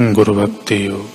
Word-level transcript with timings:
गुरु 0.00 0.34
भक्ति 0.34 0.86
योग 0.86 1.06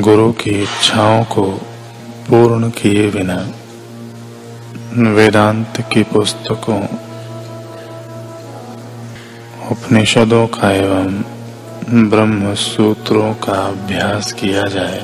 गुरु 0.00 0.32
की 0.32 0.50
इच्छाओं 0.62 1.24
को 1.24 1.44
पूर्ण 2.28 2.70
किए 2.70 3.10
बिना 3.10 3.36
वेदांत 5.14 5.80
की 5.92 6.02
पुस्तकों, 6.02 6.82
उपनिषदों 9.70 10.46
का 10.46 10.70
एवं 10.72 11.10
ब्रह्म 12.10 12.54
सूत्रों 12.54 13.34
का 13.34 13.52
अभ्यास 13.52 14.32
किया 14.32 14.64
जाए 14.68 15.02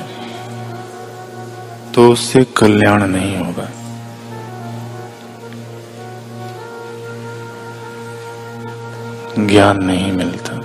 तो 1.95 2.11
उससे 2.11 2.43
कल्याण 2.57 3.07
नहीं 3.07 3.37
होगा। 3.37 3.69
ज्ञान 9.39 9.83
नहीं 9.83 10.11
मिलता। 10.11 10.55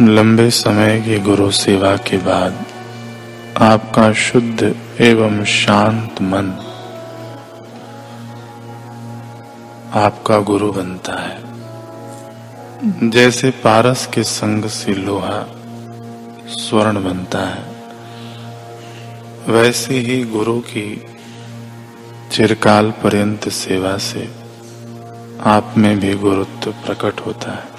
लंबे 0.00 0.50
समय 0.50 1.00
की 1.00 1.18
गुरु 1.18 1.50
सेवा 1.50 1.96
के 1.96 2.16
बाद 2.16 2.64
आपका 3.62 4.12
शुद्ध 4.12 4.76
एवं 5.00 5.44
शांत 5.44 6.22
मन 6.22 6.52
आपका 9.94 10.38
गुरु 10.38 10.72
बनता 10.72 11.12
है। 11.12 11.46
जैसे 13.10 13.50
पारस 13.50 14.06
के 14.06 14.22
संग 14.22 14.64
से 14.64 14.94
लोहा 14.94 15.46
स्वर्ण 16.48 17.04
बनता 17.04 17.38
है, 17.38 17.76
वैसे 19.48 19.94
ही 19.94 20.24
गुरु 20.24 20.60
की 20.60 21.04
चिरकाल 22.32 22.90
पर्यंत 22.90 23.48
सेवा 23.48 23.96
से 23.98 24.35
आप 25.40 25.74
में 25.76 25.98
भी 26.00 26.14
गुरुत्व 26.14 26.70
प्रकट 26.84 27.20
होता 27.20 27.50
है। 27.50 27.74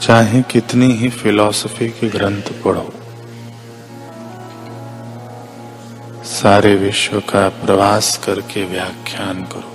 चाहे 0.00 0.42
कितनी 0.42 0.92
ही 0.92 1.08
फिलॉसफी 1.08 1.88
के 1.90 2.08
ग्रंथ 2.08 2.52
पढ़ो, 2.64 2.92
सारे 6.24 6.74
विश्व 6.76 7.20
का 7.20 7.48
प्रवास 7.48 8.16
करके 8.24 8.64
व्याख्यान 8.64 9.42
करो। 9.44 9.74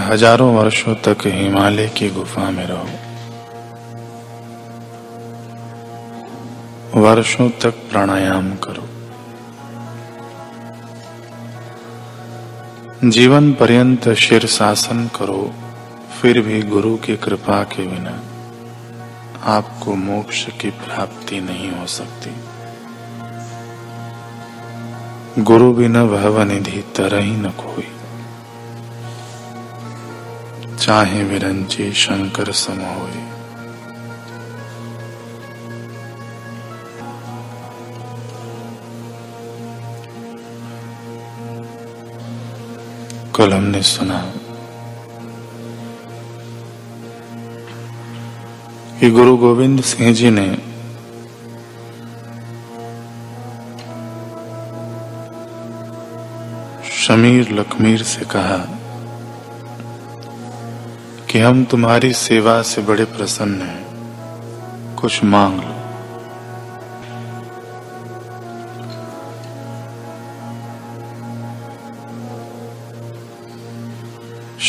हज़ारों 0.00 0.54
वर्षों 0.54 0.94
तक 0.94 1.26
हिमालय 1.26 1.88
की 1.88 2.10
गुफा 2.10 2.50
में 2.50 2.66
रहो। 2.66 3.09
वर्षों 7.00 7.50
तक 7.50 7.70
प्राणायाम 7.70 8.54
करो। 8.54 8.86
जीवन 13.10 13.52
पर्यंत 13.52 14.08
शीर्षासन 14.08 15.10
करो, 15.16 15.54
फिर 16.20 16.40
भी 16.40 16.62
गुरु 16.62 16.96
की 16.96 17.16
कृपा 17.16 17.62
के 17.62 17.86
बिना 17.86 18.20
आपको 19.44 19.94
मोक्ष 19.94 20.46
की 20.60 20.70
प्राप्ति 20.70 21.40
नहीं 21.40 21.72
हो 21.72 21.86
सकती। 21.86 22.30
गुरु 25.42 25.72
बिना 25.72 26.04
भव 26.04 26.42
निधि 26.42 26.84
तरह 26.96 27.18
ही 27.18 27.36
न 27.36 27.50
कोई। 27.50 27.88
चाहे 30.76 31.24
विरंची 31.24 31.92
शंकर 31.92 32.52
सम 32.52 32.78
होई 32.78 33.39
कल 43.40 43.52
हमने 43.52 43.82
सुना। 43.82 44.32
कि 49.00 49.10
गुरु 49.10 49.36
गोविंद 49.36 49.82
सिंह 49.82 50.14
जी 50.14 50.30
ने 50.30 50.58
शमीर 56.90 57.52
लखमीर 57.52 58.02
से 58.02 58.24
कहा 58.24 58.66
कि 61.30 61.38
हम 61.38 61.64
तुम्हारी 61.64 62.12
सेवा 62.12 62.62
से 62.62 62.82
बड़े 62.82 63.04
प्रसन्न 63.04 63.62
हैं, 63.62 63.86
कुछ 64.96 65.24
मांग 65.24 65.60
लो। 65.60 65.79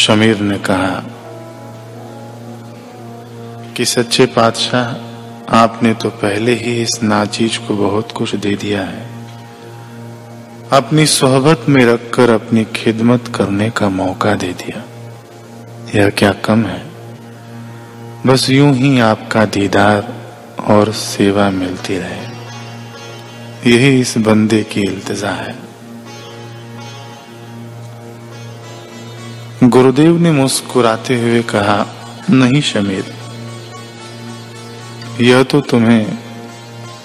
शमीर 0.02 0.40
ने 0.40 0.58
कहा 0.58 1.04
कि 3.78 3.86
सच्चे 3.86 4.26
पातशाह, 4.26 4.88
आपने 5.56 5.94
तो 5.94 6.10
पहले 6.10 6.54
ही 6.54 6.82
इस 6.82 7.00
नाचीज 7.04 7.58
को 7.58 7.76
बहुत 7.76 8.12
कुछ 8.12 8.36
दे 8.36 8.56
दिया 8.56 8.84
है। 8.84 9.08
अपनी 10.72 11.06
सोहबत 11.06 11.66
में 11.70 11.86
रखकर 11.86 12.30
अपनी 12.30 12.66
खिदमत 12.76 13.32
करने 13.36 13.70
का 13.70 13.90
मौका 13.90 14.34
दे 14.36 14.54
दिया। 14.54 14.84
यह 15.96 16.10
क्या 16.10 16.32
कम 16.32 16.66
है? 16.66 16.86
बस 18.26 18.50
यूँ 18.50 18.74
ही 18.74 19.00
आपका 19.00 19.46
दीदार 19.46 20.14
और 20.68 20.92
सेवा 20.92 21.50
मिलती 21.50 21.98
रहे। 21.98 22.32
यही 23.72 24.02
इस 24.02 24.18
बंदे 24.18 24.64
की 24.64 24.82
इल्तजा 24.82 25.32
है। 25.32 25.61
गुरुदेव 29.64 30.18
ने 30.18 30.32
मुस्कुराते 30.32 31.20
हुए 31.22 31.42
कहा, 31.42 31.86
नहीं 32.30 32.62
शमीर, 32.62 33.14
यह 35.22 35.44
तो 35.44 35.62
तुम्हें 35.62 36.18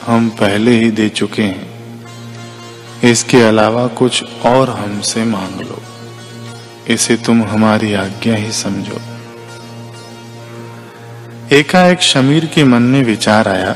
हम 0.06 0.28
पहले 0.28 0.70
ही 0.70 0.90
दे 0.90 1.08
चुके 1.08 1.42
हैं। 1.42 1.68
इसके 3.04 3.40
अलावा 3.42 3.86
कुछ 3.86 4.24
और 4.46 4.70
हमसे 4.70 5.24
मांग 5.24 5.60
लो। 5.60 5.82
इसे 6.88 7.16
तुम 7.16 7.42
हमारी 7.42 7.94
आज्ञा 7.94 8.36
ही 8.36 8.52
समझो। 8.52 9.00
एकाएक 11.52 12.00
शमीर 12.00 12.46
के 12.46 12.64
मन 12.64 12.82
में 12.82 13.04
विचार 13.04 13.48
आया। 13.48 13.74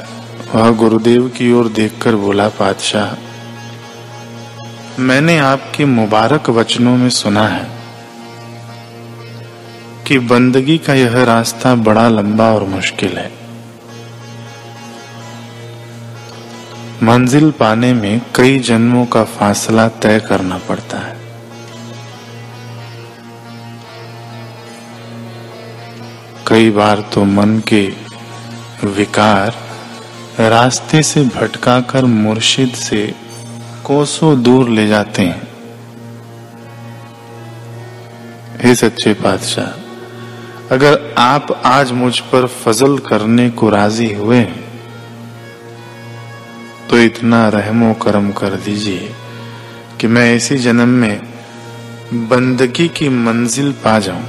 वह 0.54 0.70
गुरुदेव 0.70 1.28
की 1.28 1.52
ओर 1.52 1.68
देखकर 1.68 2.16
बोला 2.16 2.48
पातशाह 2.48 3.12
मैंने 5.02 5.38
आपके 5.38 5.84
मुबारक 5.84 6.50
वचनों 6.50 6.96
में 6.96 7.10
सुना 7.10 7.46
है। 7.48 7.79
कि 10.10 10.18
बंदगी 10.18 10.78
का 10.78 10.94
यह 10.94 11.24
रास्ता 11.24 11.74
बड़ा 11.74 12.08
लंबा 12.08 12.52
और 12.52 12.64
मुश्किल 12.64 13.18
है। 13.18 13.32
मंजिल 17.02 17.50
पाने 17.50 17.94
में 17.94 18.20
कई 18.34 18.58
जन्मों 18.58 19.06
का 19.06 19.24
फासला 19.24 19.88
तय 19.88 20.20
करना 20.20 20.58
पड़ता 20.58 20.98
है। 20.98 21.16
कई 26.46 26.70
बार 26.70 27.04
तो 27.14 27.24
मन 27.24 27.58
के 27.58 27.92
विकार 28.84 29.54
रास्ते 30.40 31.02
से 31.02 31.24
भटकाकर 31.24 32.04
मुर्शिद 32.04 32.68
से 32.68 33.14
कोसों 33.84 34.42
दूर 34.42 34.68
ले 34.68 34.88
जाते 34.88 35.22
हैं। 35.22 35.48
हे 38.60 38.74
सच्चे 38.74 39.14
पातशाह 39.14 39.79
अगर 40.70 41.14
आप 41.18 41.62
आज 41.64 41.92
मुझ 41.92 42.18
पर 42.18 42.46
फजल 42.46 42.98
करने 42.98 43.50
को 43.50 43.70
राज़ी 43.70 44.12
हुए 44.14 44.42
तो 46.90 46.98
इतना 46.98 47.48
रहमो 47.48 47.92
करम 47.94 48.30
कर 48.32 48.50
दीजिए 48.50 49.10
कि 50.00 50.06
मैं 50.06 50.34
इसी 50.36 50.56
जन्म 50.56 50.88
में 50.88 51.20
बंदगी 52.14 52.88
की 52.88 53.08
मंजिल 53.08 53.72
पा 53.72 53.98
जाऊँ। 53.98 54.24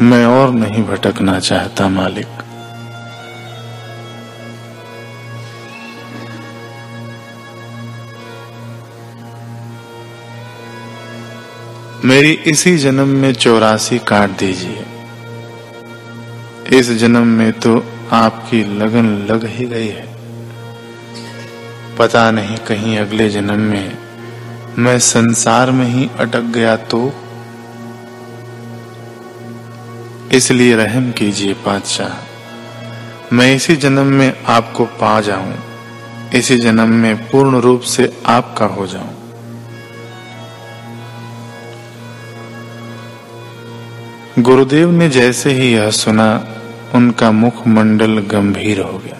मैं 0.00 0.26
और 0.26 0.50
नहीं 0.50 0.84
भटकना 0.84 1.38
चाहता, 1.40 1.88
मालिक। 1.88 2.47
मेरी 12.04 12.32
इसी 12.32 12.78
जन्म 12.78 13.08
में 13.08 13.32
चौरासी 13.32 13.98
काट 13.98 14.30
दीजिए। 14.30 14.86
इस 16.78 16.90
जन्म 16.90 17.26
में 17.26 17.52
तो 17.52 17.84
आपकी 18.12 18.78
लगन 18.78 19.26
लग 19.30 19.46
ही 19.46 19.64
गई 19.64 19.88
है। 19.88 20.16
पता 21.98 22.30
नहीं 22.30 22.56
कहीं 22.56 22.98
अगले 22.98 23.28
जन्म 23.28 23.60
में 23.60 23.98
मैं 24.78 24.98
संसार 24.98 25.70
में 25.70 25.86
ही 25.86 26.10
अटक 26.18 26.40
गया 26.40 26.76
तो? 26.76 27.12
इसलिए 30.32 30.76
रहम 30.76 31.12
कीजिए 31.12 31.52
पातशाह। 31.52 33.34
मैं 33.34 33.56
इसी 33.56 33.76
जन्म 33.76 34.06
में 34.06 34.44
आपको 34.44 34.84
पा 34.84 35.20
जाऊँ। 35.20 35.54
इसी 36.34 36.58
जन्म 36.58 36.88
में 36.88 37.30
पूर्ण 37.30 37.60
रूप 37.60 37.80
से 37.80 38.22
आपका 38.26 38.66
हो 38.66 38.86
जाऊँ। 38.86 39.17
गुरुदेव 44.38 44.90
ने 44.90 45.08
जैसे 45.08 45.52
ही 45.52 45.72
यह 45.72 45.90
सुना, 45.90 46.46
उनका 46.94 47.30
मुखमंडल 47.30 48.18
गंभीर 48.18 48.80
हो 48.80 48.98
गया। 48.98 49.18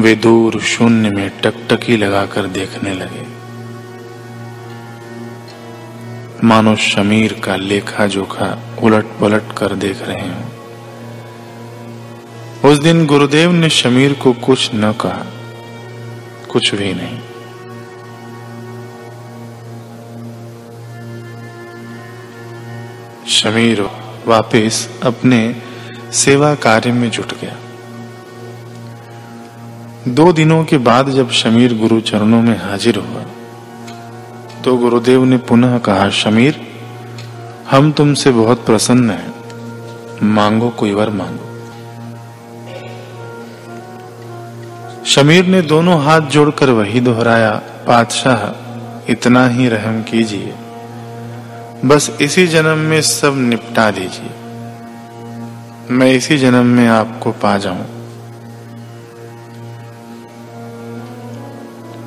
वे 0.00 0.14
दूर 0.14 0.60
शून्य 0.60 1.10
में 1.10 1.30
टकटकी 1.44 1.96
लगाकर 1.96 2.46
देखने 2.46 2.94
लगे। 2.94 3.37
मानो 6.44 6.76
शमीर 6.76 7.32
का 7.44 7.56
लेखा 7.56 8.06
जोखा 8.06 8.58
उलट 8.82 9.04
पलट 9.20 9.42
कर 9.58 9.74
देख 9.74 10.02
रहे 10.02 10.28
हो। 10.28 10.42
उस 12.70 12.78
दिन 12.78 13.06
गुरुदेव 13.06 13.52
ने 13.52 13.68
शमीर 13.68 14.12
को 14.12 14.32
कुछ 14.32 14.70
न 14.74 14.92
कहा, 14.92 15.26
कुछ 16.48 16.74
भी 16.74 16.94
नहीं। 16.94 17.18
शमीर 23.28 23.90
वापिस 24.26 25.00
अपने 25.02 25.56
सेवा 26.12 26.54
कार्य 26.54 26.92
में 26.92 27.10
जुट 27.10 27.40
गया। 27.40 27.56
दो 30.08 30.32
दिनों 30.32 30.64
के 30.64 30.78
बाद 30.78 31.08
जब 31.08 31.30
शमीर 31.30 31.74
गुरु 31.74 32.00
चरणों 32.00 32.42
में 32.42 32.58
हाजिर 32.58 32.96
हुआ 32.96 33.22
तो 34.64 34.76
गुरुदेव 34.76 35.24
ने 35.24 35.36
पुनः 35.36 35.78
कहा, 35.78 36.10
शमीर, 36.10 36.60
हम 37.70 37.92
तुमसे 37.92 38.30
बहुत 38.30 38.66
प्रसन्न 38.66 39.10
हैं। 39.10 39.34
मांगो 40.22 40.68
कोई 40.68 40.92
वर 40.92 41.10
मांगो। 41.10 41.44
शमीर 45.04 45.46
ने 45.46 45.62
दोनों 45.62 46.04
हाथ 46.04 46.20
जोड़कर 46.20 46.70
वही 46.70 47.00
दोहराया, 47.00 47.50
पातशाह, 47.86 48.68
इतना 49.08 49.48
ही 49.48 49.68
रहम 49.68 50.02
कीजिए। 50.02 50.54
बस 51.84 52.16
इसी 52.20 52.46
जन्म 52.46 52.78
में 52.78 53.02
सब 53.02 53.34
निपटा 53.36 53.90
दीजिए। 53.90 54.30
मैं 55.90 56.12
इसी 56.12 56.38
जन्म 56.38 56.66
में 56.66 56.88
आपको 56.88 57.32
पा 57.32 57.58
जाऊँ। 57.58 57.86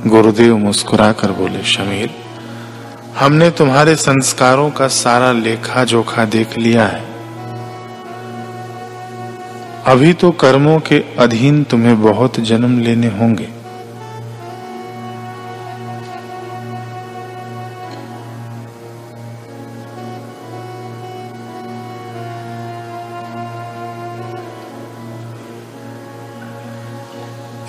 गुरुदेव 0.07 0.57
मुस्कुराकर 0.57 1.31
बोले, 1.31 1.63
शमीर 1.63 2.20
हमने 3.21 3.49
तुम्हारे 3.51 3.95
संस्कारों 3.95 4.69
का 4.71 4.87
सारा 4.87 5.31
लेखा 5.31 5.83
जोखा 5.83 6.25
देख 6.25 6.57
लिया 6.57 6.85
है। 6.85 7.01
अभी 9.85 10.13
तो 10.13 10.31
कर्मों 10.31 10.79
के 10.79 11.03
अधीन 11.19 11.63
तुम्हें 11.63 12.01
बहुत 12.01 12.39
जन्म 12.39 12.79
लेने 12.79 13.07
होंगे। 13.07 13.47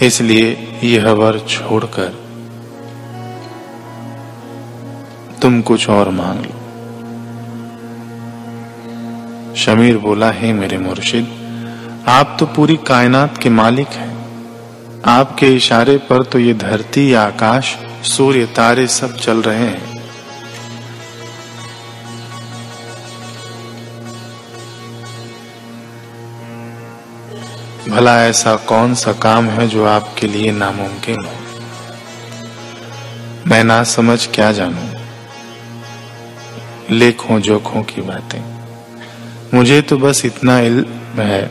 इसलिए 0.06 0.78
यह 0.84 1.10
वर 1.10 1.38
छोड़कर 1.38 2.31
तुम 5.42 5.60
कुछ 5.62 5.88
और 5.88 6.08
मांग 6.10 6.40
लो। 6.40 6.58
शमीर 9.56 9.98
बोला, 9.98 10.30
है 10.30 10.52
मेरे 10.52 10.78
मुर्शिद, 10.78 12.04
आप 12.08 12.36
तो 12.40 12.46
पूरी 12.46 12.76
कायनात 12.76 13.38
के 13.38 13.48
मालिक 13.48 13.88
हैं। 13.88 14.12
आपके 15.04 15.46
इशारे 15.46 15.96
पर 15.98 16.22
तो 16.22 16.38
ये 16.38 16.54
धरती, 16.54 17.12
आकाश, 17.14 17.76
सूर्य, 18.04 18.46
तारे 18.46 18.86
सब 18.86 19.16
चल 19.16 19.42
रहे 19.42 19.66
हैं। 19.66 19.92
भला 27.88 28.24
ऐसा 28.26 28.56
कौन 28.56 28.94
सा 28.94 29.12
काम 29.12 29.46
है 29.46 29.68
जो 29.68 29.84
आपके 29.84 30.26
लिए 30.26 30.52
नामुमकिन 30.52 31.24
हो? 31.24 31.32
मैं 33.46 33.64
ना 33.64 33.82
समझ 33.84 34.26
क्या 34.26 34.52
जानूं? 34.52 34.91
लेखों 36.90 37.40
जोखों 37.40 37.82
की 37.82 38.02
बातें। 38.02 38.40
मुझे 39.54 39.80
तो 39.82 39.96
बस 39.98 40.24
इतना 40.24 40.58
इल्म 40.60 41.20
है 41.20 41.42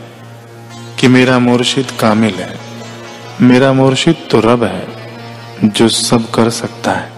कि 1.00 1.08
मेरा 1.08 1.38
मुर्शिद 1.38 1.90
कामिल 2.00 2.34
है। 2.34 2.58
मेरा 3.40 3.72
मुर्शिद 3.72 4.26
तो 4.30 4.40
रब 4.40 4.64
है 4.64 5.68
जो 5.68 5.88
सब 5.88 6.30
कर 6.30 6.50
सकता 6.50 6.92
है। 6.92 7.10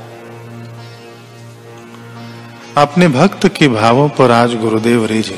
अपने 2.77 3.09
भक्त 3.09 3.47
के 3.49 3.69
भावों 3.69 4.09
पर 4.09 4.31
आज 4.31 4.55
गुरुदेव 4.55 5.05
रिझ। 5.07 5.31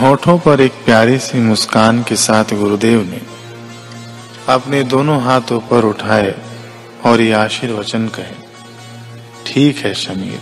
होठों 0.00 0.38
पर 0.38 0.60
एक 0.60 0.72
प्यारी 0.84 1.18
सी 1.18 1.38
मुस्कान 1.38 2.02
के 2.02 2.16
साथ 2.16 2.54
गुरुदेव 2.54 3.02
ने 3.02 3.20
अपने 4.48 4.82
दोनों 4.84 5.20
हाथ 5.22 5.52
ऊपर 5.52 5.84
उठाए 5.84 6.34
और 7.06 7.20
ये 7.20 7.32
आशीर्वचन 7.32 8.06
कहे, 8.08 8.34
ठीक 9.46 9.76
है 9.76 9.94
शमीर 9.94 10.40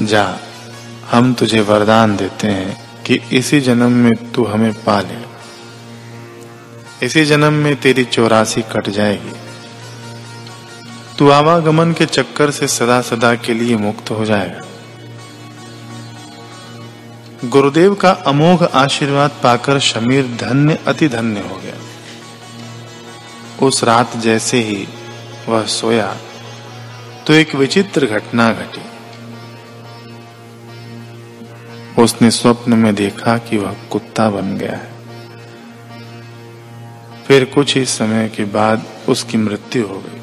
जा, 0.00 0.38
हम 1.10 1.34
तुझे 1.34 1.60
वरदान 1.60 2.16
देते 2.16 2.46
हैं 2.46 3.02
कि 3.02 3.20
इसी 3.32 3.60
जन्म 3.60 3.92
में 3.92 4.32
तू 4.32 4.44
हमें 4.44 4.72
पा 4.84 5.00
ले। 5.00 5.32
इसी 7.06 7.24
जन्म 7.24 7.52
में 7.52 7.76
तेरी 7.76 8.04
चौरासी 8.04 8.62
कट 8.62 8.88
जाएगी। 8.88 9.32
तू 11.18 11.30
आवागमन 11.30 11.92
के 11.92 12.06
चक्कर 12.06 12.50
से 12.50 12.68
सदा 12.68 13.00
सदा 13.00 13.34
के 13.34 13.54
लिए 13.54 13.76
मुक्त 13.76 14.10
हो 14.10 14.24
जाएगा। 14.24 14.60
गुरुदेव 17.44 17.94
का 17.94 18.10
अमोघ 18.10 18.62
आशीर्वाद 18.64 19.30
पाकर 19.42 19.78
शमीर 19.78 20.26
धन्य, 20.26 20.78
अति 20.86 21.08
धन्य 21.08 21.40
हो 21.40 21.56
गया। 21.56 21.74
उस 23.66 23.84
रात 23.84 24.16
जैसे 24.16 24.58
ही 24.58 24.88
वह 25.48 25.66
सोया 25.66 26.16
तो 27.26 27.32
एक 27.32 27.54
विचित्र 27.54 28.06
घटना 28.06 28.52
घटी। 28.52 28.91
उसने 31.98 32.30
स्वप्न 32.30 32.72
में 32.72 32.94
देखा 32.94 33.38
कि 33.38 33.58
वह 33.58 33.74
कुत्ता 33.90 34.30
बन 34.30 34.56
गया 34.56 34.72
है। 34.72 34.92
फिर 37.26 37.44
कुछ 37.44 37.76
ही 37.76 37.84
समय 37.84 38.28
के 38.28 38.44
बाद 38.44 38.82
उसकी 39.08 39.38
मृत्यु 39.38 39.86
हो 39.86 39.98
गई। 39.98 40.18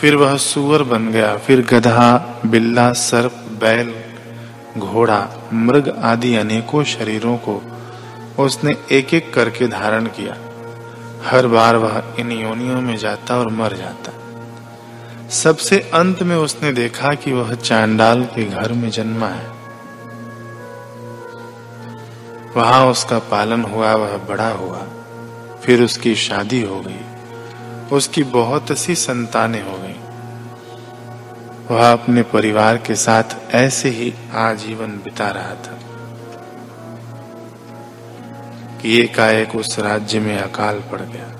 फिर 0.00 0.16
वह 0.16 0.36
सुअर 0.36 0.82
बन 0.82 1.10
गया, 1.10 1.36
फिर 1.36 1.60
गधा, 1.60 2.40
बिल्ला, 2.46 2.92
सर्प, 2.92 3.32
बैल, 3.60 3.94
घोड़ा, 4.78 5.28
मृग 5.52 5.88
आदि 5.88 6.36
अनेकों 6.36 6.84
शरीरों 6.84 7.36
को 7.36 7.62
उसने 8.38 8.76
एक 8.92 9.14
एक 9.14 9.34
करके 9.34 9.68
धारण 9.68 10.06
किया। 10.06 10.36
हर 11.30 11.46
बार 11.46 11.76
वह 11.76 12.02
इन 12.18 12.32
योनियों 12.32 12.80
में 12.80 12.96
जाता 12.96 13.36
और 13.36 13.48
मर 13.48 13.76
जाता। 13.76 14.12
सबसे 15.30 15.90
अंत 15.94 16.22
में 16.22 16.36
उसने 16.36 16.72
देखा 16.72 17.14
कि 17.14 17.32
वह 17.32 17.54
चांडाल 17.54 18.24
के 18.24 18.44
घर 18.44 18.72
में 18.72 18.90
जन्मा 18.90 19.28
है। 19.28 19.63
वहाँ 22.56 22.86
उसका 22.86 23.18
पालन 23.18 23.62
हुआ, 23.62 23.94
वह 23.94 24.16
बड़ा 24.16 24.48
हुआ। 24.48 24.86
फिर 25.62 25.82
उसकी 25.82 26.14
शादी 26.14 26.62
हो 26.62 26.80
गई। 26.80 27.00
उसकी 27.92 28.22
बहुत 28.22 28.78
सी 28.78 28.94
संतानें 28.94 29.62
हो 29.62 29.78
गई। 29.78 29.94
वह 31.74 31.92
अपने 31.92 32.22
परिवार 32.22 32.76
के 32.76 32.94
साथ 32.94 33.54
ऐसे 33.54 33.88
ही 33.88 34.14
आजीवन 34.34 34.88
बिता 34.88 35.28
रहा 35.28 35.50
था 35.50 35.78
कि 38.82 39.00
एकाएक 39.00 39.56
उस 39.56 39.78
राज्य 39.78 40.20
में 40.20 40.38
अकाल 40.38 40.80
पड़ 40.80 41.00
गया। 41.00 41.33